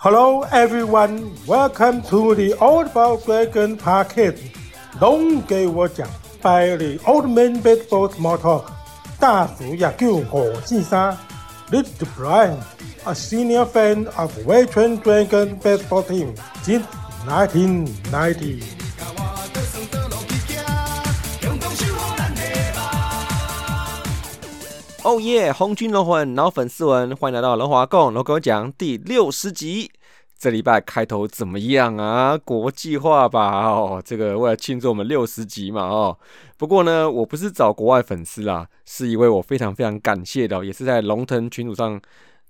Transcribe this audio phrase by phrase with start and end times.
[0.00, 4.38] Hello everyone, welcome to the Old Ball Dragon Podcast。
[5.00, 6.06] 龙给我讲，
[6.42, 8.64] by the Old Man Baseball Small Talk。
[9.18, 11.16] 大叔野球火箭山，
[11.70, 12.58] Little Brian,
[13.04, 16.84] a senior fan of Veteran Dragon Baseball Team since
[17.26, 18.79] 1990。
[25.03, 25.51] 哦耶！
[25.51, 29.91] 红军龙魂老粉丝们，欢迎来到龙华共龙哥讲第六十集。
[30.37, 32.37] 这礼拜开头怎么样啊？
[32.37, 33.65] 国际化吧？
[33.65, 36.15] 哦，这个为了庆祝我们六十集嘛，哦。
[36.55, 41.99] 不过呢，我不是找国外粉丝啦，是一位我非常非常感谢的，也是在龙腾群组上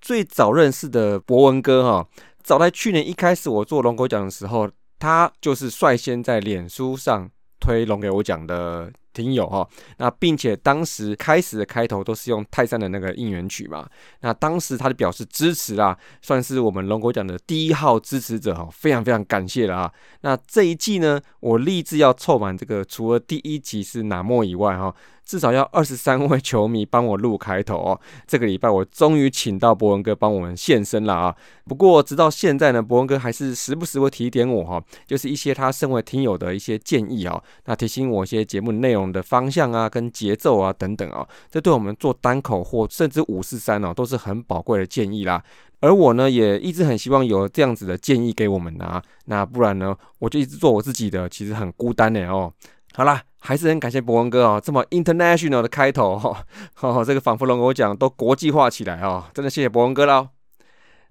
[0.01, 2.05] 最早认识的博文哥哈。
[2.43, 7.29] 早在去年一开始我做龙狗讲的时候，他就是率先在脸书上
[7.61, 8.91] 推龙给我讲的。
[9.13, 13.87] 听友哈，那并且当时开始的开头都是用泰山的那个应援曲嘛，
[14.21, 19.91] 那当时他的表示支持啦，算是我们龙国奖的第一号支持者哈，非常非常感谢了啊。
[20.21, 24.93] 那这一季呢，我立志要凑满这个，除了第一集是哪莫以外哈。
[25.23, 28.01] 至少要二十三位球迷帮我录开头哦。
[28.27, 31.33] 这个礼拜我终于请到博文哥帮我们现身了啊！
[31.63, 45.41] 不过直到现在呢，博文哥还是时不时会提点我哈，就是一些他身为听友的一些建议啊，那提醒我一些节目内容的方向啊、跟节奏啊等等啊，这对我们做单口或甚至五四三哦，都是很宝贵的建议啦。
[45.79, 52.51] 而我呢，也一直很希望有这样子的建议给我们啊，那不然呢，我就一直做我自己的，其实很孤单的哦。
[52.93, 53.23] 好啦。
[53.43, 56.45] 还是很感谢博文哥哦，这么 international 的开头哈，
[57.03, 60.27] 这个仿佛龙我讲都国际化起来哦，真的谢谢博文哥喽。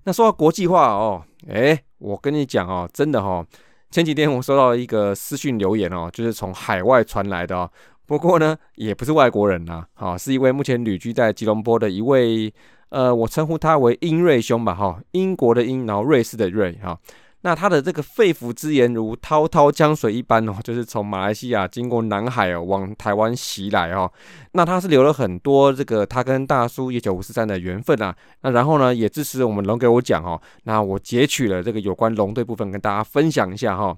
[0.04, 3.44] 那说到国际化哦，哎，我跟你讲哦，真的哈，
[3.90, 7.70] 前几天我收到一个私讯留言哦，就是从海外传来的哦，
[8.06, 12.52] 不过呢，也不是外国人呐，哈，是一位目前旅居在吉隆坡的一位，
[12.90, 16.98] 呃，我称呼他为英瑞兄吧，哈，英国的英，然后瑞士的瑞，哈。
[17.42, 24.10] 那他的这个肺腑之言如滔滔江水一般哦， 就是从马来西亚经过南海哦，往台湾袭来哦。
[24.52, 28.14] 那他是留了很多这个他跟大叔一九五四三的缘分啊。
[28.42, 30.40] 那然后呢，也支持我们龙给我讲哦。
[30.64, 33.96] 那我截取了这个有关龙队部分跟大家分享一下哈。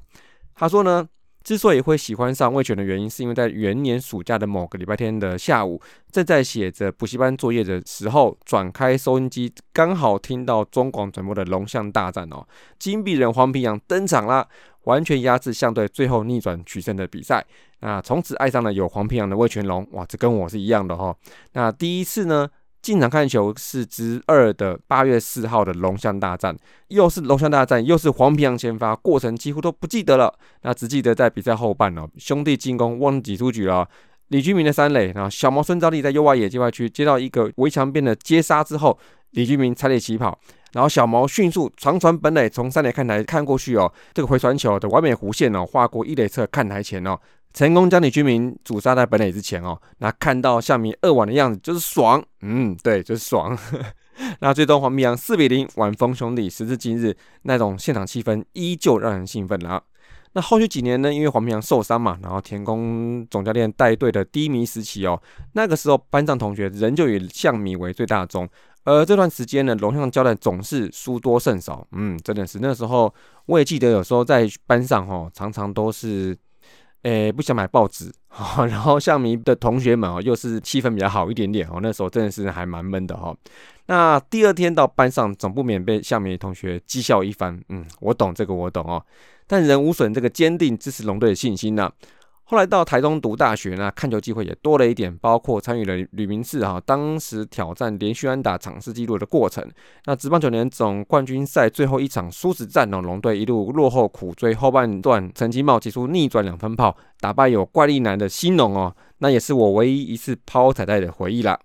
[0.54, 1.06] 他说呢。
[1.42, 5.80] 之所以会喜欢上魏权的原因，是因为在元年暑假的某个礼拜天的下午，
[6.10, 12.46] 正在写着补习班作业的时候，转开收音机，刚好听到中广转播的龙象大战哦，
[12.78, 14.46] 金币人黄平阳登场啦，
[14.84, 17.44] 完全压制相对，最后逆转取胜的比赛。
[17.80, 21.14] 那从此爱上了有黄平阳的魏全龙，哇，这跟我是一样的哈。
[21.52, 22.48] 那第一次呢？
[22.82, 26.54] 进场看球是之二的八月四号的龙象大战，
[26.88, 33.88] 又是龙象大战，又是黄皮洋先发，过程几乎都不记得了，那只记得在比赛后半哦，兄弟进攻忘记出局了，
[34.28, 38.98] 李居明的三垒，然后小毛孙兆利在右外野界外区接到一个围墙边的接杀之后，
[39.30, 40.36] 李居明踩垒起跑，
[40.72, 47.16] 然后小毛迅速长传本垒，从三垒看台看过去哦，这个回传球的完美弧线哦，划过一垒侧看台前哦。
[47.52, 53.56] 成功将你居民阻杀在本垒之前哦，那看到象迷二晚的样子就是爽，嗯，对，就是爽。
[54.40, 59.82] 那最终黄明阳四比零晚风兄弟，时至今日那种现场气氛依旧让人兴奋了。
[60.34, 65.20] 那后续几年呢，因为黄明阳受伤嘛，然后田宫总教练带队的低迷时期哦，
[65.52, 68.48] 那个时候班上同学仍旧以象迷为最大宗，
[68.84, 73.12] 而这段时间呢，龙象交代总是输多胜少，嗯，真的是那时候
[73.46, 76.34] 我也记得有时候在班上哦，常常都是。
[77.02, 78.12] 诶，不想买报纸，
[78.68, 83.34] 然后象迷的同学们哦，又是气氛比较好一点点哦，那时候真的是还蛮闷的哈。
[83.86, 87.60] 那第二天到班上，总不免被象迷同学讥笑一番。
[87.68, 89.04] 嗯，我懂这个，我懂哦，
[89.46, 91.90] 但人无损这个坚定支持龙队的信心呢。
[92.52, 99.66] 后来到台中读大学呢，看球机会也多了一点，包括参与了吕明志哈当时挑战连续安打场次纪录的过程。
[100.04, 111.58] 那职棒九年总冠军赛最后一场殊死战呢，龙队一路落后苦追，后半段陈金茂击出逆转两分炮，打败有怪力男的新农哦，那也是我唯一一次抛彩带的回忆啦。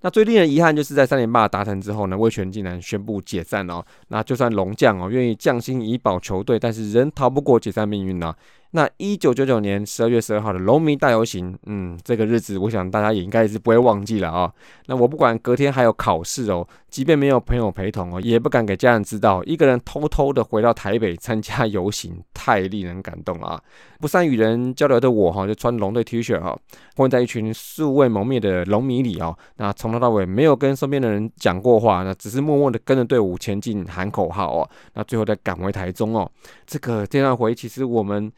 [0.00, 3.84] 那最令人遗憾就是在三连霸达成之后呢，威权竟然宣布解散哦。
[4.08, 8.34] 那就算龙将哦愿意降薪以保球队，但是仍逃不过解散命运呢。
[8.76, 14.52] 那一九九九年十二月十二号的龙民大游行，嗯，这个日子我想大家也应该是不会忘记了啊。
[14.84, 23.62] 那我不管隔天还有考试哦，即便没有朋友陪同哦，也不敢给家人知道，一个人偷偷的回到台北参加游行，太令人感动了啊！
[23.98, 26.54] 不善与人交流的我哈，就穿龙队 T 恤哈，
[26.96, 29.34] 混在一群素未谋面的龙迷里哦。
[29.56, 34.68] 那从头到尾没有跟身边的人讲过话，那只是默默的跟着队伍前进喊口号哦。
[34.92, 36.30] 那最后再赶回台中哦。
[36.66, 38.30] 这个这段回忆，其实我们。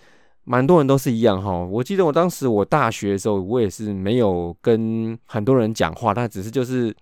[0.50, 6.94] 蛮多人都是一样哈，我记得我当时我大学的时候，我也是没有跟很多人讲话，但只是就是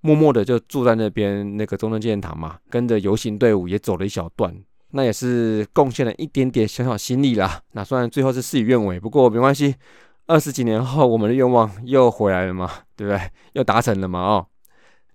[0.00, 4.56] 默默的就住在那边那个中正纪念堂嘛，跟着游行队伍也走了一小段，
[4.92, 7.60] 那也是贡献了一点点小小心力啦。
[7.72, 9.74] 那虽然最后是事与愿违，不过没关系，
[10.26, 13.20] 二十几年后我们的愿望又回来了嘛，对不对？
[13.52, 14.46] 又达成了嘛，哦。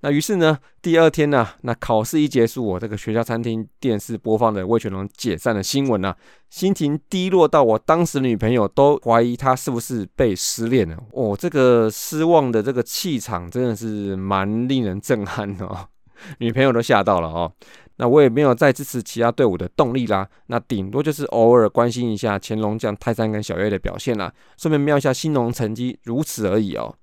[0.04, 6.14] 那于是呢，第二天呢，那考试一结束，我这个学校餐厅电视播放的魏全龙解散的新闻呢，
[6.50, 10.98] 心情低落到我当时女朋友都怀疑他是不是被失恋了。
[11.14, 15.88] 哦，这个失望的这个气场真的是蛮令人震撼哦，
[16.40, 17.50] 女朋友都吓到了哦。
[17.96, 26.94] 那我也没有再支持其他队伍的动力啦，那顶多就是偶尔关心一下乾隆将泰山跟小月的表现啦，顺便瞄一下新农成绩，如此而已哦。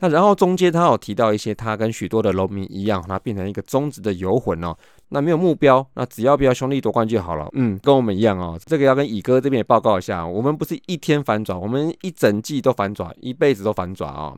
[0.00, 4.76] 那然后中间他有提到一些，他跟许多的农民一样，他变成一个忠直的游魂哦。
[5.08, 7.48] 那没有目标，那只要不要兄弟夺冠就好了。
[7.54, 8.56] 嗯，跟我们一样哦。
[8.64, 14.32] 这个要跟乙哥这边也报告一下，我们不是一天反转，我们一整季都反转，一辈子都反转啊。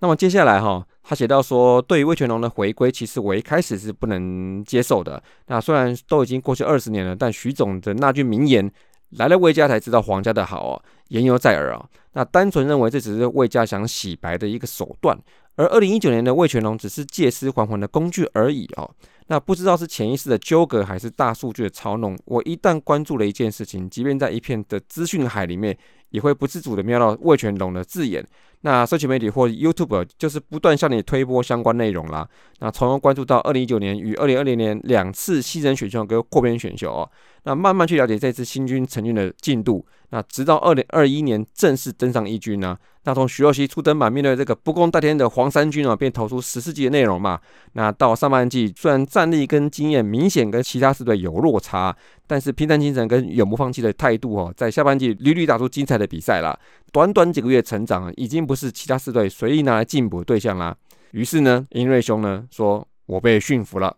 [0.00, 5.22] 那么接下来哈，他写到说，对于魏全龙的回归，其实我一开始是不能接受的。
[5.46, 8.70] 那虽然都已经过去二十年了，但徐总的那句名言。
[9.12, 11.88] 来了魏家才知道皇家的好哦，言犹在耳哦。
[12.14, 15.18] 那单纯认为这只是魏家想洗白的一个手段，
[15.56, 18.90] 而二零一九年的魏全龙只是借尸还魂的工具而已哦。
[19.28, 25.76] 那不知道是潜意识的纠葛还是大数据的操弄，我一旦关注了一件事情，即便在一片的资讯海里面，
[26.10, 28.26] 也会不自主的瞄到魏全龙的字眼。
[28.62, 32.26] 那社群媒体或 YouTube 就是不断向你推播相关内容啦。
[32.60, 37.08] 那从而关注到二零一九年与二零二零年两次新人选秀跟扩编选秀哦。
[37.44, 39.84] 那慢慢去了解这次新军成军的进度。
[40.10, 42.76] 那直到二零二一年正式登上一军呢？
[43.04, 47.40] 那从徐若曦初登板，面对这个不共戴天的黄衫军啊，便投出十四集的内容嘛。
[47.72, 51.96] 那到上半季，虽然战力跟经验明显跟其他四队有落差，
[52.28, 56.56] 但是拼战精神跟永不放弃的态度哦，在下半季屡屡打出精彩的比赛啦。
[56.92, 60.76] 短短几个月成长，已经不是其他四队随意拿来进补的对象啦。
[61.12, 63.96] 于是呢，英瑞兄呢说：“我被驯服了。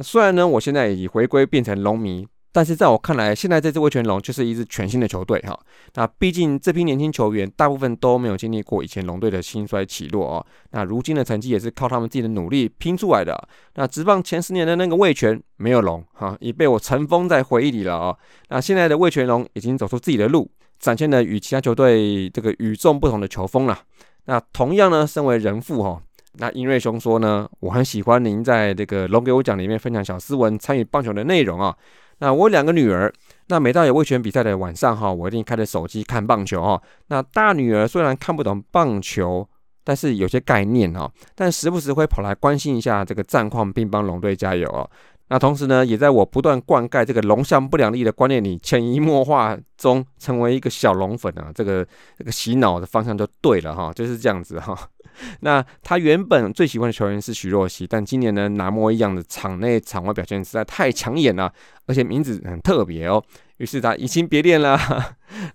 [0.00, 5.58] 虽然呢，我现在已回归变成龙迷。”但是在我看来，现在这支威权龙就是一支全新的球队哈。
[5.92, 10.46] 那毕竟这批年轻球员大部分都没有经历过以前龙队的兴衰起落哦。
[10.70, 13.46] 那如今的成绩也是靠他们自己的努力拼出来的。
[13.74, 18.18] 那直棒前十年的那个魏权没有龙哈，已被我尘封在回忆里了哦。
[18.48, 23.78] 那现在的魏权龙已经走出自己的路，展现了与其他球队这个与众不同的球风了。
[24.26, 26.02] 那同样呢，身为人父哈，
[26.34, 31.76] 那英瑞兄说呢，我很喜欢您在这个龙给我讲里面分享小斯文参与棒球的内容啊。
[32.18, 33.12] 那我两个女儿，
[33.48, 36.82] 那每到有卫权比赛的晚上哈，我一定开着手机看棒球哈。
[37.08, 39.46] 那大女儿虽然看不懂棒球，
[39.84, 44.90] 但是有些概念哈，但时不时会跑来关心一下这个战况，并帮龙队加油哦。
[45.28, 51.50] 那同时呢，也在我不断灌溉这个龙象不良力的观念里，潜移默化中成为一个小龙粉啊。
[51.52, 51.84] 这个
[52.16, 54.78] 这个洗脑的方向就对了哈，就是这样子哈。
[55.40, 61.52] 那他原本最喜欢的球员是徐若曦，但今年呢，拿摩一样的场内场外表现实在太抢眼了，
[61.86, 63.20] 而且名字很特别哦。
[63.56, 64.78] 于是他移情别恋了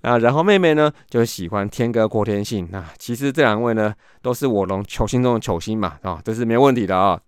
[0.01, 0.17] 啊。
[0.19, 2.67] 然后妹妹呢，就喜欢天哥郭天信。
[2.71, 7.21] 那其实这两位呢，都是我龙球星中的球星嘛啊，这是没问题的啊。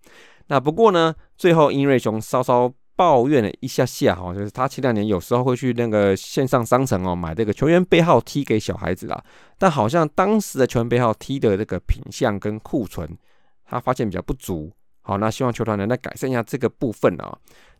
[0.48, 1.14] 那不过呢，
[1.44, 2.72] 最后英瑞雄稍稍。
[2.96, 9.24] 抱怨了一下下哈，就是他前两年有时候会去那个线上商城哦买这个球员背号 T 给小孩子啦，
[9.58, 13.18] 但好像当时的球员背号 T 的这个品相跟库存，
[13.66, 14.72] 他发现比较不足。
[15.02, 17.36] 好，那希望球团能再改善一下这个部分啊。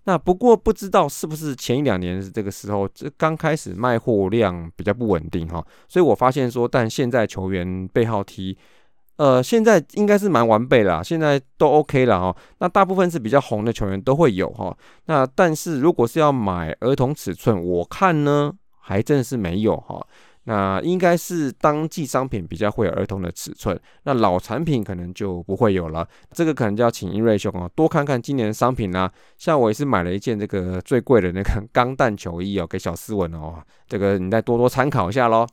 [0.06, 8.58] 那不过不知道是不是前一两年这个时候，这刚开始卖货量比较不稳定哈，所以我发现说，但现在球员背号 T。
[9.18, 12.36] 呃，现在应该是蛮完备了，现在都 OK 了哈。
[12.58, 14.76] 那大部分是比较红的球员都会有哈。
[15.06, 20.06] 那但是如果是要买儿童尺寸，我看呢还真是没有哈。
[20.46, 26.06] 那应该是当季商品比较会有儿童的尺寸，那老产品可能就不会有了。
[26.34, 29.10] 这个可能就要请英瑞兄哦多看看今年的商品啦。
[29.38, 35.48] 像我也是买了一件这个最贵的那个钢弹球衣哦，给小斯文哦，这个你再多多参考一下喽。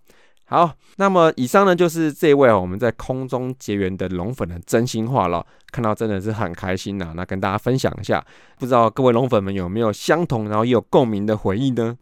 [0.50, 7.12] 好，那么以上呢就是这位我们在空中结缘的龙粉的真心话了，看到真的是很开心呐。
[7.14, 8.21] 那跟大家分享一下，
[8.59, 11.97] 不知道各位龙粉们有没有相同然后也有共鸣的回忆呢？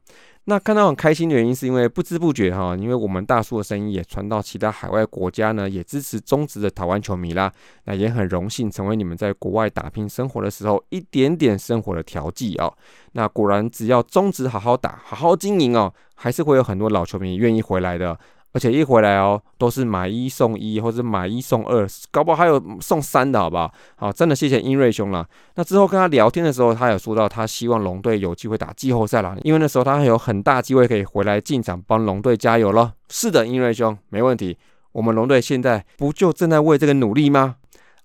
[0.44, 7.52] 那看到很开心的原因是因为不知不觉哈，因为我们大叔的声音也传到其他海外国家呢，也支持中职的台湾球迷啦。
[7.84, 12.72] 那也很荣幸成为你们在国外打拼生活的时候一点点生活的调剂哦。
[13.12, 18.18] 那果然只要中职好好打，好好经营哦，还是会有很多老球迷愿意回来的。
[18.52, 23.72] 而且一回来哦，都是买一送一，或者买一送二，搞不好还有送三的，好不好？
[23.96, 25.26] 好，真的谢谢英瑞兄了。
[25.56, 32.94] 那之后跟他聊天的时候，他有说到他希望龙队有机会打季后赛了，因为那时候他还有很大机会可以回来进场帮龙队加油了。
[33.10, 34.56] 是的，英瑞兄，没问题。
[34.92, 37.56] 我们龙队现在不就正在为这个努力吗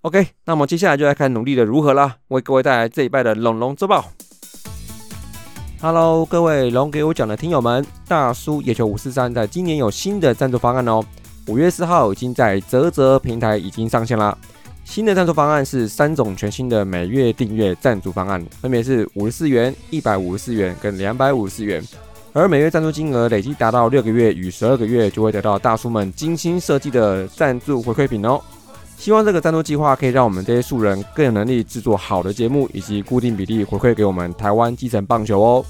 [0.01, 4.05] ？OK，那么接下来就来看努力的如何啦，为各位带来这一拜的龙龙周报。
[5.83, 11.03] Hello，各位龙给我讲的听友们，大叔野球五四三在今年有新的赞助方案哦。
[11.47, 14.33] 五月四号已经在泽泽平台已经上线啦。
[14.85, 21.83] 新的赞助方案是三种全新的每月订阅赞助方案，分别是五十四元、一百五十四元跟两百五十四元。
[22.31, 28.39] 而每月赞助金额累计达到六个月与十二个月，就会得到大叔们精心设计的赞助回馈品哦。
[29.03, 35.65] 希望这个赞助计划可以让我们这些素人更有能力制作好的节目，以及固定比例回馈给我们台湾基层棒球哦。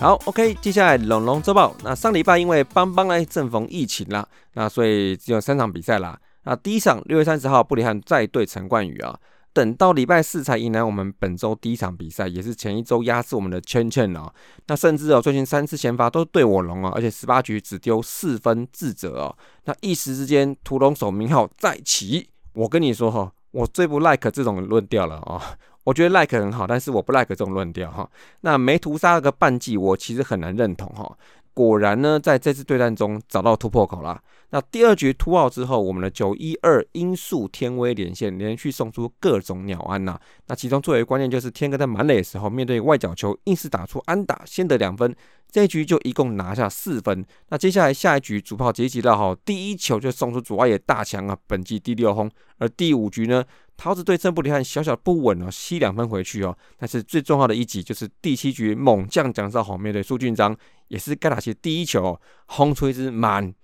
[0.00, 1.72] 好，OK，接下来龙龙周报。
[1.84, 6.18] 那上礼拜因为邦邦呢正逢疫情啦，那所以只有三场比赛啦。
[6.42, 9.16] 那第一场六月三十号布里汉再对陈冠宇啊。
[9.52, 14.32] 等到礼拜四才迎来我们本周第一场比赛，也是前一周压制我们的圈圈哦。
[14.68, 19.36] 那甚至哦，最近三次先发都对我龙啊，而且十八局只丢四分自责哦。
[19.64, 25.42] 那一时之间屠龙手名号再起，我跟你说哈，我最不 like 这种论调了啊。
[25.82, 28.08] 我觉得 like 很好，但是我不 like 这种论调哈。
[28.42, 31.16] 那没屠杀个半季，我其实很难认同哈。
[31.52, 34.20] 果然呢，在这次对战中找到突破口啦。
[34.52, 40.18] 那第二局突奥之后，我们的九一二音速天威连线连续送出各种鸟安呐。
[40.46, 45.14] 那其中最为关键就是天哥在满垒的时候，面对外角球硬是打出安打，先得两分。
[45.52, 47.24] 这一局就一共拿下四分。
[47.48, 52.30] 那接下来下一局主炮杰吉到好，第一球就送出左外野大墙啊，本季第六轰。
[52.58, 53.44] 而第五局呢，
[53.76, 56.56] 桃子对郑布里汉小小不稳哦，吸两分回去哦。
[56.76, 60.56] 但是最重要的一集就是第七局猛将蒋少豪面对苏俊章，
[60.90, 63.54] 也是该打起第一球，轰出一支满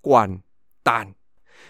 [0.00, 0.40] 贯
[0.82, 1.14] 弹。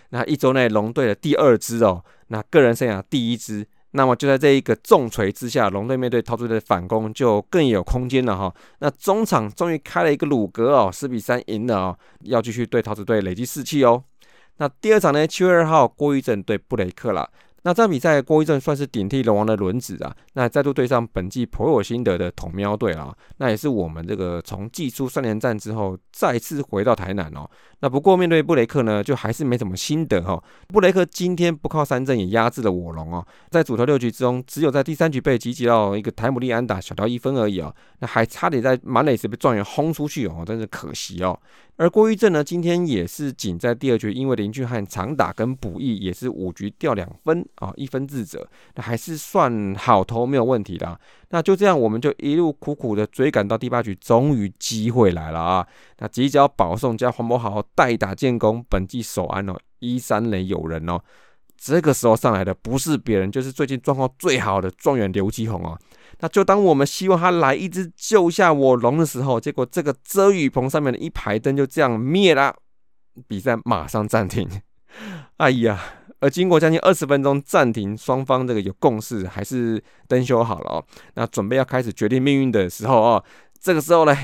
[0.09, 3.67] 那一周内龙队的第二支哦，那个人生涯第一支。
[3.95, 8.55] 那么就在这一个重锤之下，龙队面对桃子队的反攻就更有空间了哈。
[8.79, 14.03] 那中场终于开了一个鲁格哦，四比三赢了哦，要继续对桃子队累积士气哦。
[14.57, 17.29] 那第二场呢，七月二号郭玉正对布雷克啦。
[17.65, 27.49] 那这场比赛，郭一正算是顶替龙王的轮子啊，那再度对上本季颇有心得的统喵队啊，那也是我们这个从季初三连战之后再次回到台南哦。
[27.81, 30.43] 那不过面对布雷克呢，就还是没什么心得哈。
[30.69, 41.39] 布雷克今天不靠三振也压制了我龙哦，在主投六局之中，只有在第三局被集结到一个台姆利安打小掉一分而已啊，那还差点在满垒时被状元轰出去哦，真是可惜哦。
[41.77, 51.01] 而郭玉正呢，今天也是仅在第二局，因为林俊汉长打跟补益，也是五局掉两分啊，一分自责，那还是算好投，没有问题的。
[51.31, 55.67] 那就这样，我们就一路苦苦的追赶到第八局，终于机会来了啊！
[55.99, 61.01] 那即将保送加黄博豪代打建功，本季首安哦，一三垒有人哦。
[61.57, 65.79] 这个时候上来的不是别人，就是最近状况最好的状元刘基宏哦。
[66.23, 72.55] 那就当我们希望他来一只救下我龙的时候，结果这个遮雨棚上面的一排灯就这样灭了，
[73.29, 74.49] 比赛马上暂停。
[75.39, 75.79] 哎呀，
[76.21, 80.85] 而经过将近二十分钟暂停，双方这个有共识，还是灯修好了哦。
[81.15, 83.25] 那准备要开始决定命运的时候哦，
[83.61, 84.17] 这个时候呢。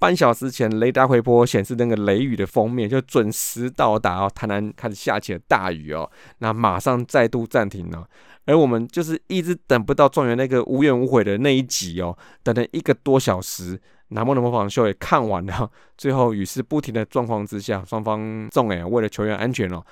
[0.00, 8.08] 半小时前，雷达回波显示那个雷雨的封面就准时到达哦，台南开始下起了大雨哦，那马上再度暂停了。
[8.46, 13.78] 而我们就是一直等不到状元那个无怨无悔的那一集哦，等了一个多小时，
[14.08, 19.84] 南梦的模仿秀也看完了，最后雨势不停的状况之下，双方众哎为了球员安全哦。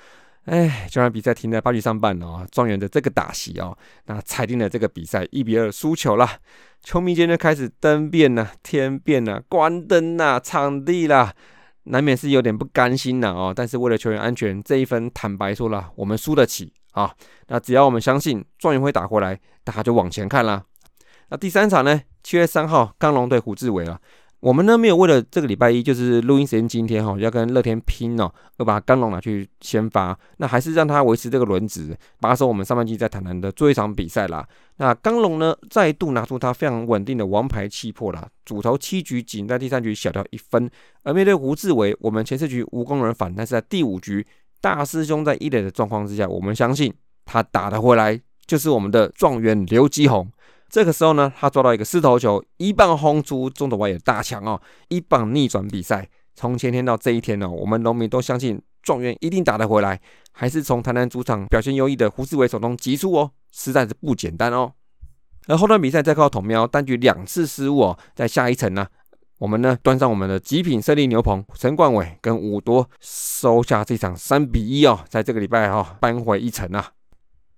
[0.48, 3.76] 哎，就让比赛停在八局上半哦，状元的这个打席哦，
[4.06, 6.26] 那裁定了这个比赛一比二输球了。
[6.82, 11.34] 球迷间就开始灯变了，天变了，关灯啦，场地啦，
[11.84, 13.52] 难免是有点不甘心了哦。
[13.54, 17.14] 但是为了球员安全，这一分坦白说了，我们输得起啊。
[17.48, 20.64] 那只要我们相信状元会打回来，大家就往前看啦。
[21.28, 22.00] 那第三场呢？
[22.22, 24.00] 七月三号，钢龙对胡志伟了。
[24.40, 34.46] 我们呢没有为了这个礼拜一就是录音时间今天哈要跟乐天拼哦，要把刚龙拿去先发，那还是让他维持这个轮值，把守我们上半季在台南的最后一场比赛啦。
[34.76, 40.70] 那刚龙呢再度拿出他非常稳定的王牌气魄啦，主投七局仅在第三局小掉一分，
[41.02, 44.24] 而面对胡志伟，我们前四局无功而返，但是在第五局
[44.60, 50.30] 大师兄在一垒的状况之下，我们相信他打得回来就是我们的状元刘基宏。
[50.68, 56.08] 这个时候呢，他抓到一个四头球，一棒轰出中投外野大墙哦，一棒逆转比赛。
[56.34, 64.72] 从前天到这一天呢，我们农民都相信状元一定打得回来，还是从台南主场表现优异的胡志伟手中击出哦，实在是不简单哦。
[65.46, 68.86] 而后段比赛再靠统喵单局两次失误哦，在下一层呢，
[69.38, 76.92] 我们呢端上我们的极品胜利牛棚，陈冠伟跟五多收下这场三比一哦，在这个礼拜哈扳回一城啊。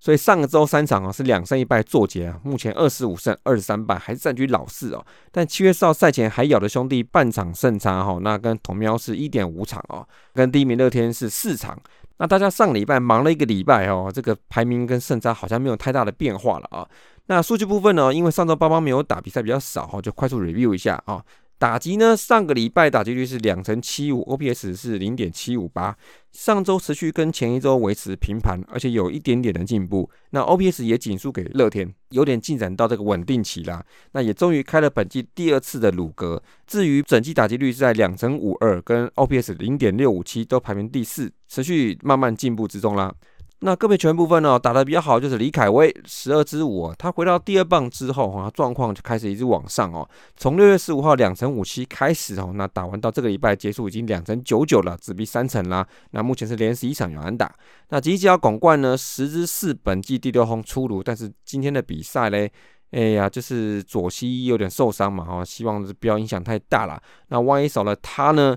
[0.01, 5.05] 所以上个周三场啊是两胜一败作结啊，目前二十五胜二十三败，还是占据老四哦。
[5.31, 11.79] 但七月四号赛前还咬的兄弟半场胜差哈，那跟同喵是一点五场哦，跟第一名乐天是四场。
[12.17, 16.89] 那大家上礼拜忙了一个礼拜哦，这个排名跟胜差好像没有太大的变化了啊。
[17.27, 21.23] 那数据部分呢，因为上周邦邦没有打比赛比较少哈，就快速 review 一下啊。
[21.61, 22.17] 打击呢？
[22.17, 25.95] 上个礼拜打击率是两成七五，OPS 是零点七五八。
[26.33, 30.09] 上周持续跟前一周维持平盘，而且有一点点的进步。
[30.31, 33.85] 那 OPS 也仅输给乐天，有点进展到这个稳定期啦。
[34.13, 36.43] 那也终于开了本季第二次的鲁格。
[36.67, 43.15] 至于整季打击率是在两成五二，跟 OPS 零点六五七都排名第四，持续慢慢进步之中啦。
[43.63, 50.09] 那个别球员部分呢，打得比较好就是李凯威十二支五，他回到第二棒之后啊，状况就开始一直往上哦。
[50.35, 55.87] 从六月十五号两成五七开始哦，那打完到这个礼拜结束已经两成九九了，只比三成啦。
[56.13, 57.55] 那目前是连十一场有安打。
[57.91, 62.51] 那吉吉奥广冠呢，十支四本季第六轰出炉，但是今天的比赛嘞，
[62.93, 66.99] 哎呀，就是左膝有点受伤嘛哈，希望是不要影响太大了。
[67.29, 68.57] 那万一少了他呢？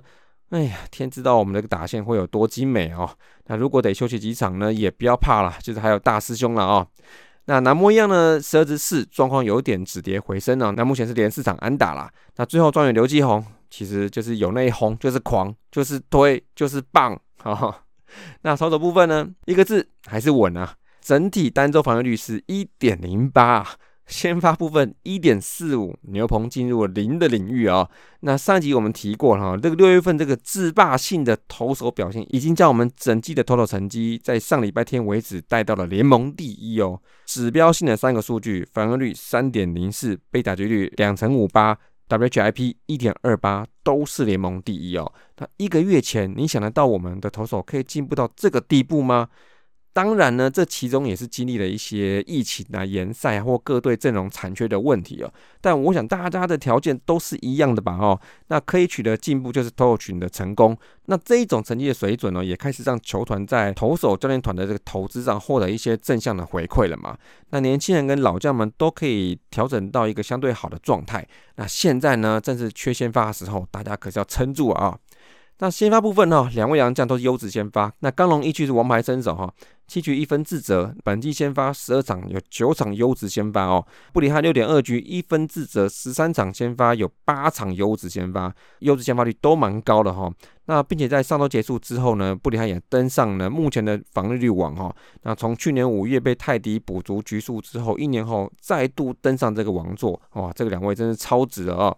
[0.54, 3.10] 哎呀，天知道我们这个打线会有多精美哦。
[3.48, 6.88] 那如果得休息几场呢，也不要怕了，就是还有大师兄了哦。
[7.46, 10.72] 那南模一样呢，十二支四状况有点止跌回升了。
[10.74, 12.08] 那目前是连四场安打啦。
[12.36, 17.84] 那最后状元刘继宏，其实就是有那一轰，就是狂，就是推，就是棒哈。
[18.44, 20.76] 那投手部分呢，一个字还是稳啊。
[21.02, 23.68] 整体单周防御率是一点零八。
[24.06, 27.90] 先发部分一点四五，牛棚进入了零的领域啊。
[28.20, 37.02] 那上集我们提过哈，这个六月份这个自霸性的投手表现，已经将我们整季的投手成绩在上礼拜天为止带到了联盟第一哦。
[37.26, 41.78] 指标性的三个数据，防御率三点零四，被打击率两成五八
[42.10, 45.12] ，WHIP 一点二八，都是联盟第一哦。
[45.38, 49.30] 那一个月前，你想得到我们的投手可以进步到这个地步吗？
[49.94, 55.32] 当然呢，这其中也是经历了一些疫情啊、延赛或各队阵容残缺的问题哦。
[55.62, 57.96] 但我想大家的条件都是一样的吧？
[57.98, 60.76] 哦，那可以取得进步就是投手群的成功。
[61.06, 67.16] 那这一种成绩的水准呢，也开始让球团在投手教练团的这个投资上获得一些正向的回馈了嘛？
[67.52, 71.28] 那年轻人跟老将们都可以调整到一个相对好的状态。
[71.58, 74.98] 那现在呢，正是缺先发的时候，大家可是要撑住啊！
[75.64, 77.90] 那先发部分呢，两位洋将都是优质先发。
[78.00, 79.50] 那刚龙一区是王牌身手哈。
[79.88, 83.86] 七局一分自责，本季先发十二场有九场优质先发哦。
[84.12, 90.30] 布里汉六点二局一分自责，十三场先发有八场优质先发，优质先发率都蛮高的哈。
[90.66, 94.94] 那并且在上周结束之后呢，布里汉也登上了目前的防御率王哈。
[95.22, 101.96] 那从去年五月被泰迪补足局数之后，一年后再度登上这个王座哇，这个两位真是超值了啊！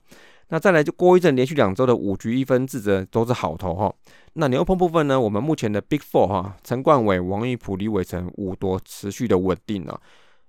[0.50, 3.94] 那再来就郭一阵连续两周的五局一分自责都是好投哈。
[4.34, 5.20] 那牛棚部分呢？
[5.20, 10.00] 我们目前的 Big Four 哈，陈冠伟、王玉普、李伟成五多持续的稳定啊，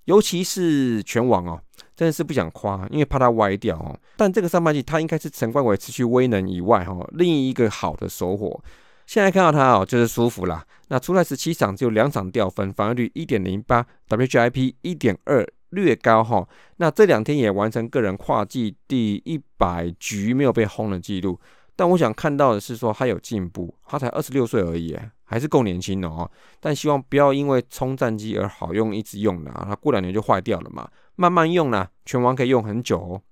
[0.04, 1.60] 尤其是全网哦，
[1.94, 3.98] 真的是不想夸，因为怕他歪掉哦。
[4.16, 8.62] 但这个上半季他应该是陈冠伟持续威能以外哈，另一个好的收获。
[9.06, 10.66] 现在看到他哦，就是舒服啦。
[10.88, 16.44] 那出来十七场只有两场掉分，防御率一点零八，WGIP 一点二，略高哈。
[16.78, 21.38] 那这两天也完成个人跨季第一百局没有被轰的记录。
[21.76, 26.28] 但我想看到的是说他有进步，他才二十六岁而已，还是够年轻的哦。
[26.58, 30.88] 但希望不要因为冲战机而好用一直用的，他过两年就坏掉了嘛。
[31.16, 33.22] 慢慢用啦，全网可以用很久哦。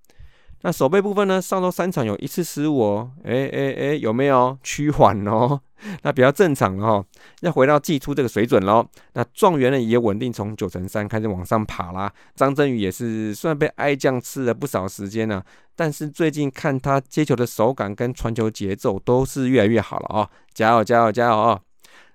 [0.67, 1.43] 那手背部分呢？
[1.43, 5.61] 上周三场有一次失误哦，哎哎哎，有没有趋缓哦？
[6.03, 7.05] 那比较正常哦，
[7.43, 8.83] 要回到季初这个水准喽。
[9.13, 12.11] 那状元呢也稳定从九成三开始往上爬啦。
[12.35, 15.43] 张振宇也是虽然被爱将吃了不少时间呢，
[15.77, 21.61] 但是最近看他接球的手感跟传球节奏都是越来越好了哦，加油加油加油哦！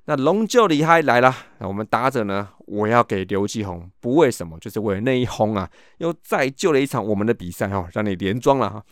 [0.05, 2.49] 那龙就厉害来了，我们打者呢？
[2.69, 8.83] 我要给刘继宏，不为什么，就是为了那一轰啊，又再救了一场我们的比赛哦，让你连庄了哈。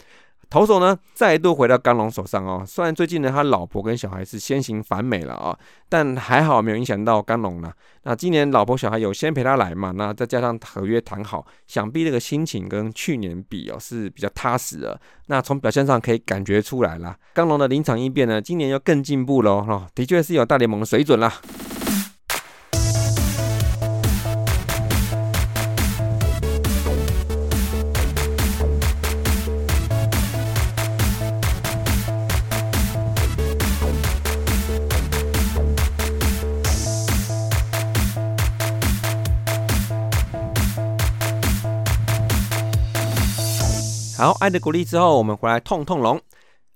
[0.49, 2.63] 投手呢，再度回到刚龙手上哦。
[2.65, 5.57] 虽然最近呢，他老婆跟小孩是先行返美了啊，
[5.89, 7.69] 但还好没有影响到刚龙呢。
[8.03, 9.91] 那今年老婆小孩有先陪他来嘛？
[9.91, 14.97] 那再加上合约谈好，想必这个心情跟去年比哦是比较踏实的。
[15.25, 21.33] 那从表现上可以感觉出来了，刚龙的临场应变呢，今年又更进步喽哈，的确是有大联盟的水准啦。
[44.17, 46.19] 好，爱的鼓励之后，我们回来痛痛龙。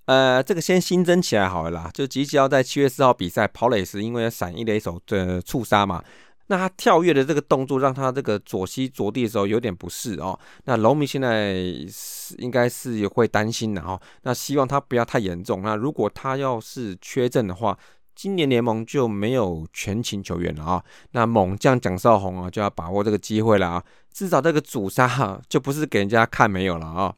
[0.04, 1.90] 呃，这个先新增起来好了啦。
[1.92, 6.00] 就吉吉要在七月四号比赛跑垒时，因为闪一垒手的触杀嘛，
[6.46, 10.38] 那他跳跃的这个动作，让他这个左膝着地的时候有点不适哦。
[10.66, 11.52] 那龙迷现在
[11.90, 14.00] 是应该是会担心的哦。
[14.22, 15.62] 那希望他不要太严重。
[15.62, 17.76] 那如果他要是缺阵的话，
[18.14, 20.84] 今年联盟就没有全勤球员了啊。
[21.10, 23.84] 那猛将蒋少红啊，就要把握这个机会了啊。
[24.12, 27.12] 至少这个主杀哈，就不是给人家看没有了啊。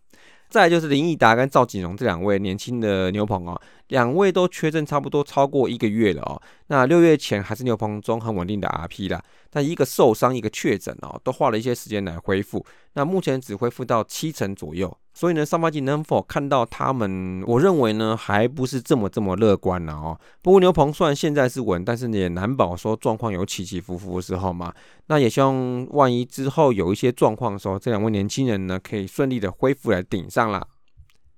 [0.55, 6.40] 再就是林毅达跟赵锦荣这两位年轻的牛棚哦，两位都缺阵差不多超过一个月了哦。
[6.69, 12.64] 那六月前还是牛棚中很稳定的 RP 啦，但一个受伤一个确诊哦，都花了一些时间来恢复。
[12.93, 14.97] 那目前只恢复到七成左右。
[15.16, 17.40] 所以呢，上半季能否看到他们？
[17.46, 20.18] 我认为呢，还不是这么这么乐观了哦。
[20.42, 24.74] 不过牛棚虽然现在是稳，但是也难保说状况有起起伏伏的时候嘛。
[25.07, 30.66] 那也希望万一之后有一些状况的时候，这两位年轻人呢可以顺利的恢复来顶上了。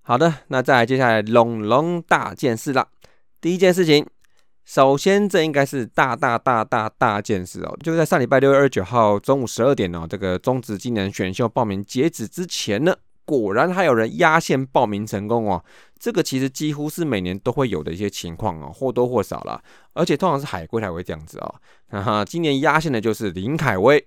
[0.00, 2.88] 好的，那再来接下来龙龙大件事了。
[3.42, 4.06] 第一件事情，
[4.64, 12.96] 首先这应该是大大大大大件事哦，就在上礼拜六月二十九号中午十二点哦，这个中职今年选秀报名截止之前呢。
[13.26, 15.62] 果然还有人压线报名成功哦，
[15.98, 19.60] 这个其实几乎是每年都会有的一些情况哦，或多或少啦，
[19.92, 21.54] 而且通常是海归才会这样子哦。
[21.88, 24.06] 哈哈，今年压线的就是林凯威，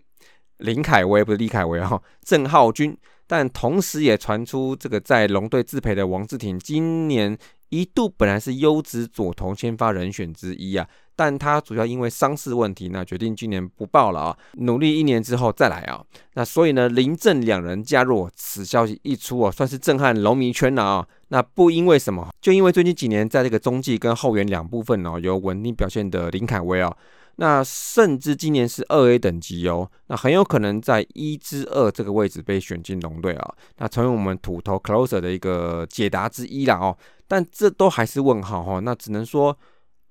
[0.58, 10.88] 林凯威不是李凯威哈，郑浩君，但同时也传出这个在龙队自培的王志廷，今年一度本来是优质左投先发人选之一啊。
[11.20, 16.02] 但他主要因为伤势问题，那决定今年不报了啊，努力一年之后再来啊。
[16.36, 21.06] 那所以呢，林郑两人加入，此消息一出啊，算是震撼龙迷圈了啊。
[21.28, 26.96] 那不因为什么，就因为最近几年在这个中继跟后援两部分哦，有稳定表现的林凯威啊，
[27.36, 36.98] 那甚至今年是二 A 等级哦，那很有可能在一之二这个位置被选进龙队啊，那成为我们土头 closer 的一个解答之一了哦。
[37.28, 39.58] 但这都还是问号哈，那只能说。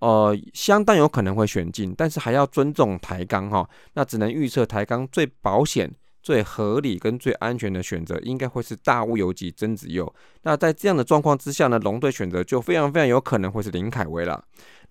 [0.01, 10.15] 呃，相当有可能会选进，但是还要尊重台钢哈，那只能预测台钢最保险、最合理跟最安全的选择，应该会是大物游及曾子佑。
[10.43, 14.45] 那在这样的状况之下呢，龙队选择就非常非常有可能会是林凯威了。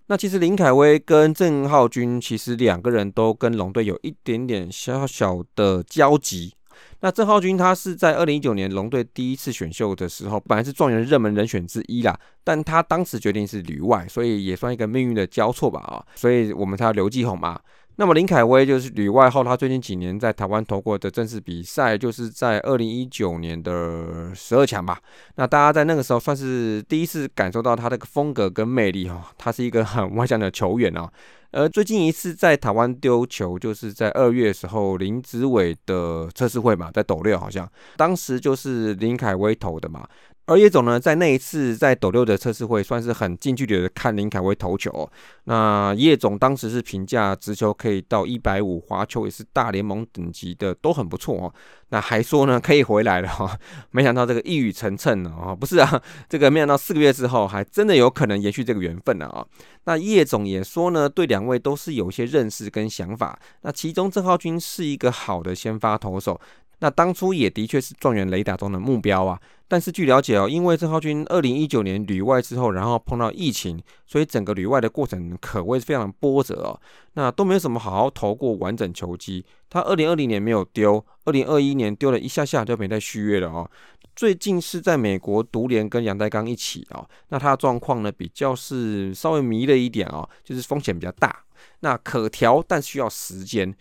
[0.08, 6.54] 那其实林凯威跟郑浩君其实两个人都跟龙队有一点点小小的交集。
[7.00, 17.60] 那郑浩君他是在二零一九年龙队第一次选秀的时候，本来是状元热门人选之一啦，但他当时决定是旅外，所以也算一个命运的交错吧啊，所以我们才要刘继宏嘛。
[18.00, 25.00] 那么林凯威就是旅外后，他最近几年在台湾投过的正式比赛，就是在二零一九年的十二强吧。
[25.34, 31.10] 那大家在那个时候算是第一次感受到他这个风格跟魅力哈，他是一个很外向的球员哦。
[31.50, 40.06] 而最近一次在台湾丢球，就是在二月时候林子伟的测试会嘛，在斗六好像，当时就是林凯威投的嘛。
[40.48, 45.06] 而叶总呢，在那一次在斗六的测试会，算是很近距离的看林凯威投球。
[45.44, 51.54] 那叶总当时是评价直球可以到一百五，滑球也是大联盟等级的，都很不错哦。
[51.90, 53.54] 那还说呢，可以回来了哈。
[53.90, 59.44] 没想到这个一语成谶呢啊，不是啊，这个没想到四个月之后，还真的有可能延续这个缘分了啊。
[59.84, 63.38] 那叶总也说呢，对两位都是有一些认识跟想法。
[63.60, 66.40] 那其中郑浩君是一个好的先发投手。
[66.80, 69.36] 那当初也的确是状元雷达中的目标啊，
[69.70, 76.80] 但是据了解哦，因为郑浩君二零一九年旅外之后，然后碰到疫情，所以整个旅外的过程可谓是非常波折哦。
[77.12, 79.44] 那都没有什么好好投过完整球季。
[79.68, 83.70] 他二零二零年没有丢，二零二一年丢了一下下就没再续约了哦。
[84.16, 91.44] 最近是在美国独联跟杨代刚一起哦，那他的状况呢比较是稍微迷了一点哦，就是风险比较大。
[91.80, 93.76] 那可调，但需要时间。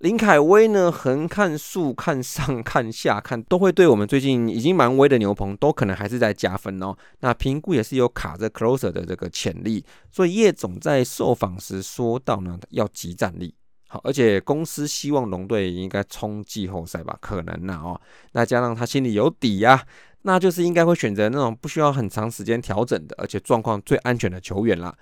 [0.00, 6.94] 林凯威呢，横看竖看上看下看，都会对我们最近已经蛮威的牛棚，都可能还是在加分哦。
[7.20, 13.54] 那评估也是有卡着 closer 的这个潜力，所以叶总在受访时说到呢，要集战力
[13.88, 17.98] 好，而且公司希望龙队应该冲季后赛吧，可能呢哦。
[18.32, 19.82] 那加上他心里有底呀，
[20.22, 24.94] 那就是应该会选择那种不需要很长时间调整的，而且状况最安全的球员啦。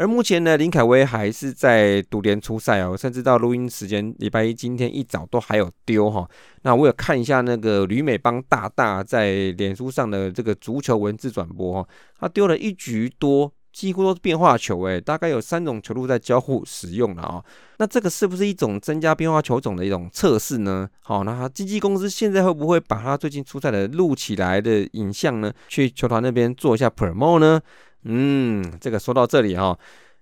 [0.00, 6.26] 而目前呢，林凯威还是在独联出赛哦，甚至到录音时间礼拜一今天一早都还有丢哈。
[6.62, 17.44] 那我有看一下那个吕美邦大大在脸书上的这个足球文字转播哈，他丢了一局多，几乎都是变化球诶，大概有三种球路在交互使用了啊。
[17.76, 20.88] 那这个是不是一种增加变化球种的一种测试呢？
[21.02, 27.60] 好，那经纪公司现在会不会把他最近出赛的录起来的影像呢，去球团那边做一下 promo 呢？
[28.04, 29.78] 嗯，这个说到这里哈，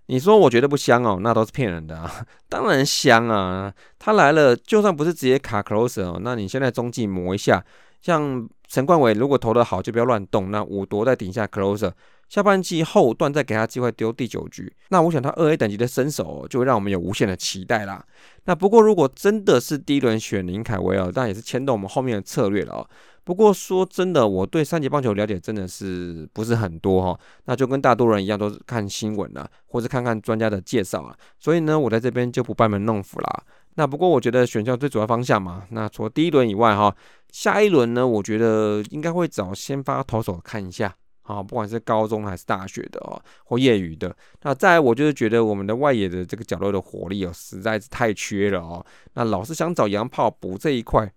[0.06, 3.72] 你说我觉得不香哦，那都是骗人的啊， 当然香啊。
[3.98, 7.64] 他来了，就算不是直接卡 closer 哦，那你现在中继磨一下，
[8.00, 10.50] 像陈冠伟如果投的好，就不要乱动。
[10.50, 11.92] 那五夺在顶下 closer，
[12.28, 18.04] 下半季后段再给他机会丢第九局，那我想他二 A 等级的身手就会让我们有无限的期待啦。
[18.44, 22.88] 那不过如果真的是第一轮选林凯威哦，那也是牵动我们后面的策略了哦。
[23.28, 31.14] 不过说真的，我对三级棒球了解真的是不是很多哈，那就跟大多人一样，都是看新闻啊，或是看看专家的介绍啊。
[31.38, 33.42] 所以呢，我在这边就不班门弄斧啦。
[33.74, 36.96] 那不过我觉得选秀最主要方向嘛，那除了第一轮以外哈，
[37.30, 44.16] 下一轮呢，我觉得应该会找先发投手看一下啊，不管是高中还是大学的哦，或业余的。
[44.40, 48.82] 那再我就是觉得我们的外野的这个角落的火力哦，实在是太缺了哦。
[49.12, 51.12] 那老是想找洋炮补这一块。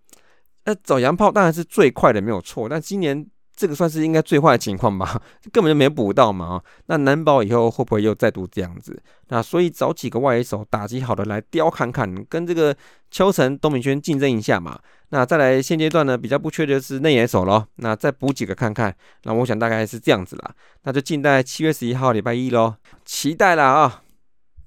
[0.66, 2.70] 那找洋炮当然是最快的，没有错。
[2.70, 5.22] 但今年这个算是应该最坏的情况吧，
[5.52, 6.62] 根本就没补到嘛。
[6.88, 9.02] 那难保以后会不会又再度这样子？
[9.28, 12.76] 那所以找几个外野手打击好的来雕看看，跟这个
[13.10, 14.80] 秋成、东明轩竞争一下嘛。
[15.10, 17.68] 那再来现阶段呢，比较不缺的是内野手咯。
[17.76, 18.96] 那再补几个看看。
[19.24, 20.56] 那我想大概是这样子啦。
[20.84, 24.04] 那就静待七月十一号礼拜一喽，期待啦啊！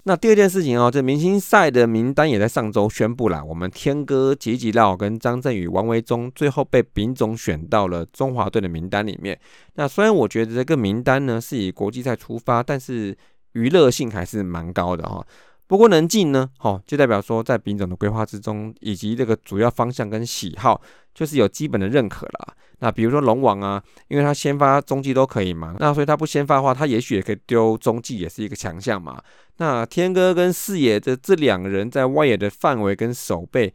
[0.07, 3.43] 那第二件事情哦，这明星赛的名单也在上周宣布了。
[3.43, 9.39] 我们天哥吉吉绕跟张振宇、王维忠最后被丙总选到了中华队的名单里面。
[9.73, 13.17] 那虽然我觉得这个名单呢是以国际赛出发，但是
[13.53, 15.25] 娱乐性还是蛮高的哈。
[15.67, 20.79] 不过能进呢，好就代表说在丙总的规划之中，以及这个主要方向跟喜好，
[21.13, 22.53] 就是有基本的认可了。
[22.79, 29.19] 那比如说龙王啊，因为他先发中继都可以嘛，那所以他不先发的话，他也许也可以丢中继，也是一个强项嘛。
[29.57, 33.73] 那天哥跟四野的这两个人在外野的范围跟手背，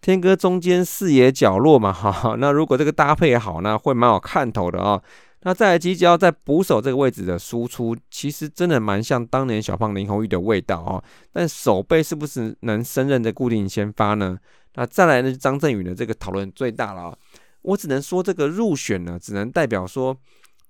[0.00, 2.36] 天哥中间，四野角落嘛，哈。
[2.38, 5.02] 那如果这个搭配好，那会蛮有看头的啊。
[5.44, 11.02] 那再来吉吉在捕手这个位置的输出，其实真的蛮像当年小胖林红玉的味道啊。
[11.32, 14.38] 但手背是不是能胜任的固定先发呢？
[14.74, 17.16] 那再来呢，张振宇的这个讨论最大了。
[17.62, 20.16] 我只能说，这个入选呢，只能代表说，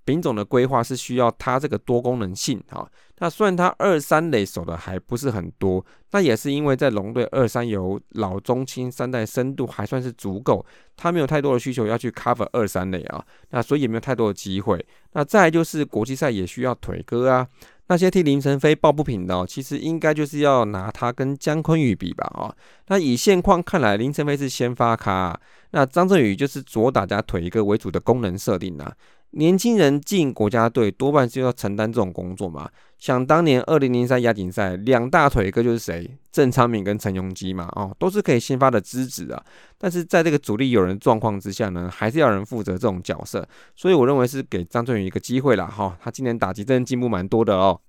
[0.05, 2.88] 丙总的规划是需要他这个多功能性哈。
[3.19, 10.65] 那虽然他二三垒守的还不是很多，那也是因为在龙队二三有老中青三代深度还算是足够，
[10.97, 14.85] 他没有太多的需求要去 cover 二三垒啊，那所以也没有太多的机会。
[15.12, 17.47] 那再就是国际赛也需要腿哥啊。
[17.88, 22.55] 那些替林晨飞抱不平的，其实应该就是要拿他跟姜昆宇比吧，啊，
[22.88, 25.38] 那以现况看来，林晨飞是先发咖，
[25.73, 28.93] 那张振宇就是左打加腿一个为主的功能设定啊。
[29.33, 32.71] 年轻人进国家队多半是要承担这种工作嘛。
[32.99, 36.09] 想当年二零零三亚锦赛，两大腿哥就是谁？
[36.31, 39.42] 郑昌敏跟陈永基嘛，哦，都是可以先发的资质啊。
[39.77, 43.47] 但是在这个主力有人状况之下呢，还是要人负责这种角色。
[43.75, 47.81] 所以我认为是给张振宇一个机会啦，哈，他今年打击真的进步蛮多的哦。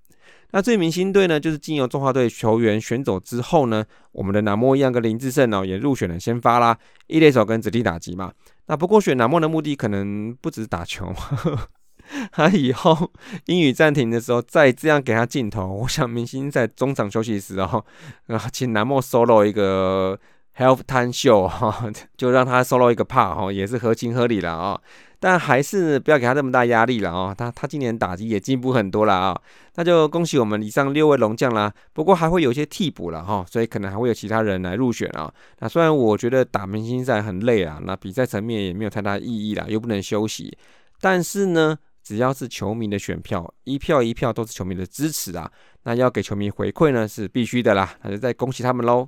[0.55, 8.31] 那最明星队呢，就是经由中华队球员选走之后呢，我们的南莫一样跟林志胜哦，也入选了先发啦，一垒手跟子弟打击嘛。
[8.67, 11.11] 那不过选南莫的目的可能不止打球，
[12.31, 13.11] 他以后
[13.47, 17.83] 英语暂停的时候再这样给他镜头，我想明星在中场休息时哦，
[18.27, 20.19] 啊，请南莫 solo 一个
[20.55, 24.79] health time show 哈， 就让他 solo 一个 part 哈，也是合情合理了啊。
[25.23, 27.33] 但还是不要给他这么大压力了啊！
[27.33, 29.41] 他他今年打击也进步很多了啊！
[29.75, 31.73] 那就恭喜我们以上六位龙将啦。
[31.93, 35.33] 不过还会有一些替补了哈，所以可能还会有其他人来入选啊。
[35.59, 40.57] 那虽然我觉得打明星赛很累啊，那比赛层面也没有太大意义啦，又不能休息。
[40.99, 45.49] 但是呢，只要是球迷的选票，一票一票都是球迷的支持啊。
[45.83, 47.95] 那要给球迷回馈呢，是必须的啦。
[48.01, 49.07] 那就再恭喜他们喽。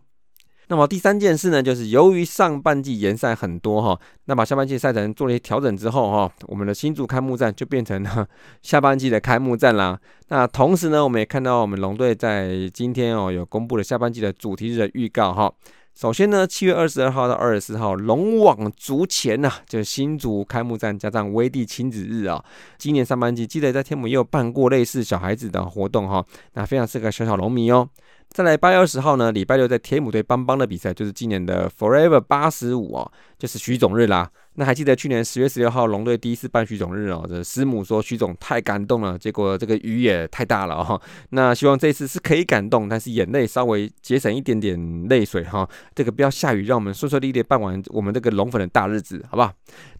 [0.67, 8.27] 那么第三件事呢，就是由于上半季延赛很多哈，那把下半季赛程做了一些调整之后哈，我们的新竹开幕战就变成了
[8.63, 9.99] 下半季的开幕战啦。
[10.29, 15.53] 那同时呢，我们也看到我们龙队在今天哦有公布了下半季的主题日的预告哈。
[15.93, 22.43] 首先呢，七月二十二号到二十四号，龙网足前呐，就是新竹开幕战加上威地亲子日啊。
[22.77, 26.25] 今年上半季记得在天母也有办过类似小孩子的活动哈，
[26.55, 27.87] 那非常适合小小龙迷哦。
[28.29, 34.29] 再来八月二十号呢，礼拜六在天母队邦邦的比赛，就是今年的 Forever 八十五哦，就是徐总日啦。
[34.57, 41.01] 那还记得去年十月十六号龙队第一次办徐总日哦，这师母说徐总太感动了，结果这个雨也太大了哈。
[41.29, 45.67] 那希望这次是可以感动，但是眼泪稍微节省一点点泪水哈。
[45.93, 49.51] 这个不要下雨，让我们顺顺利利办完我们这个龙粉的大日子，好不好？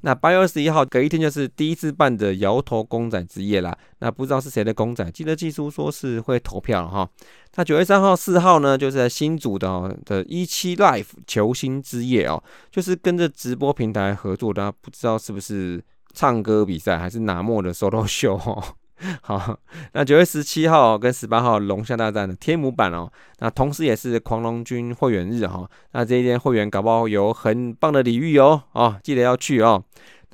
[0.01, 3.77] 那八月二十一号隔一天就是第一次办的摇头公仔之夜啦。
[4.05, 7.09] 那不知道是谁的公仔，记得记书说是会投票哈。
[7.55, 14.53] 那九月三号、四号呢，就是在新组的的一期 Life 球星之夜哦，就是跟着直播平台合作。
[14.53, 18.63] 大家不知道是不是唱歌比赛，还是拿莫的 solo 秀哦。
[19.23, 19.59] 好，
[19.91, 25.67] 那九月十七号跟十八号龙虾大战的天母版哦，那同时也是狂龙军会员日哈。
[25.93, 29.83] 那这一天会员搞不好有很棒的礼遇哦，哦，记得要去哦。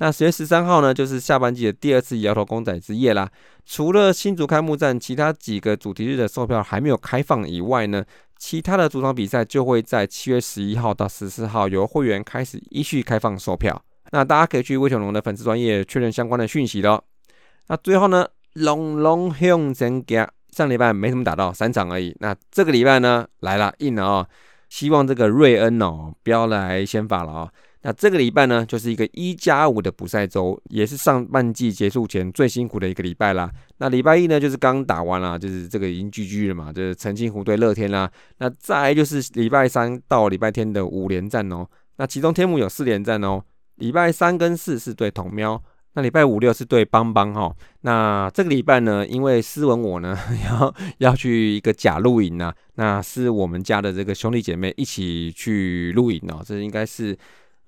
[0.02, 3.30] 那十月十三号呢，就是下半季的第二次摇头公仔之夜啦。
[3.64, 8.04] 除了新竹开幕战，其他几个主题日的售票还没有开放以外呢，
[8.36, 13.80] 其他的主场比赛就会在七月十一号到十四号由会员开始依序开放售票。
[14.10, 17.00] 那大家可以去魏小龙的粉丝专业确认相关的讯息喽。
[17.68, 22.12] 那最后呢，龙龙向前行，上礼拜没怎么打到三场而已。
[22.18, 24.26] 那这个礼拜呢来了，硬了哦。
[24.68, 27.52] 希望这个瑞恩哦不要来先发了哦。
[27.84, 33.50] 那这个礼拜呢，就是一个一加五的补赛周，也是上半季结束前最辛苦的一个礼拜啦。
[33.78, 38.08] 那礼拜一呢，就是刚打完了，就是这个已经 GG 了嘛，就是澄清湖对乐天啦。
[38.38, 41.66] 那再就是礼拜三到礼拜天的五连战哦。
[41.96, 43.42] 那其中天母有四连战哦，
[43.76, 45.60] 礼拜三跟四是对统喵，
[45.94, 47.52] 那礼拜五六是对邦邦哈。
[47.80, 50.16] 那这个礼拜呢，因为思文我呢
[50.48, 57.18] 要要去一个假露营啊，那是我们家的这个兄弟姐妹一起去露营哦，这应该是。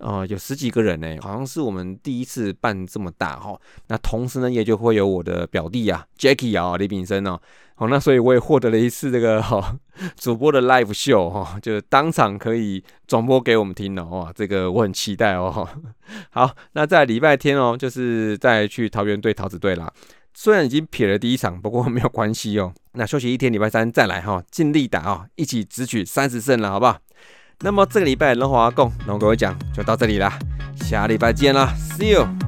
[0.05, 3.59] 哦，有十几个人呢，好像是我们第一次办这么大哈。
[3.89, 7.41] 那同时呢，也就会有我的表弟啊，Jacky 啊，李炳生哦。
[7.77, 9.77] 好，那所以我也获得了一次这个哈
[10.17, 15.67] 主播的 live show 哈，就是当场可以转播给我们听的哇，这个我很期待哦。
[16.31, 19.93] 好，那在礼拜天哦，就是再去桃园队桃子队啦。
[20.35, 22.73] 虽然已经撇了第一场，不过没有关系哦。
[22.93, 26.99] 那休息一天，礼拜三再来哈，尽力打哦，一起直取三十胜了，好不好？
[27.61, 30.39] 那么这个礼拜龙华共龙哥讲就到这里啦，
[30.77, 32.44] 下礼拜见啦，See you。